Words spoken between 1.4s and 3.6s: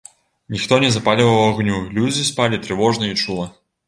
агню, людзі спалі трывожна і чула.